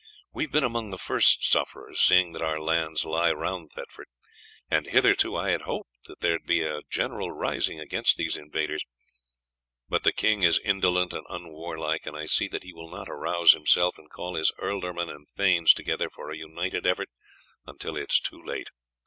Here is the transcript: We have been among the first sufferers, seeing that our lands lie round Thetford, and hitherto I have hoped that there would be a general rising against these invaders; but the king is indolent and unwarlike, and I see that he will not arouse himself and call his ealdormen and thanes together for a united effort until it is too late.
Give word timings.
We 0.33 0.45
have 0.45 0.51
been 0.51 0.63
among 0.63 0.89
the 0.89 0.97
first 0.97 1.45
sufferers, 1.45 1.99
seeing 1.99 2.31
that 2.31 2.41
our 2.41 2.59
lands 2.59 3.05
lie 3.05 3.31
round 3.31 3.69
Thetford, 3.73 4.07
and 4.67 4.87
hitherto 4.87 5.35
I 5.35 5.51
have 5.51 5.61
hoped 5.61 5.95
that 6.07 6.21
there 6.21 6.31
would 6.31 6.47
be 6.47 6.63
a 6.63 6.81
general 6.89 7.29
rising 7.31 7.79
against 7.79 8.17
these 8.17 8.35
invaders; 8.35 8.83
but 9.87 10.01
the 10.01 10.11
king 10.11 10.41
is 10.41 10.57
indolent 10.61 11.13
and 11.13 11.27
unwarlike, 11.29 12.07
and 12.07 12.17
I 12.17 12.25
see 12.25 12.47
that 12.47 12.63
he 12.63 12.73
will 12.73 12.89
not 12.89 13.09
arouse 13.09 13.51
himself 13.53 13.99
and 13.99 14.09
call 14.09 14.33
his 14.33 14.51
ealdormen 14.59 15.07
and 15.11 15.27
thanes 15.27 15.71
together 15.71 16.09
for 16.09 16.31
a 16.31 16.35
united 16.35 16.87
effort 16.87 17.09
until 17.67 17.95
it 17.95 18.11
is 18.11 18.19
too 18.19 18.41
late. 18.43 18.71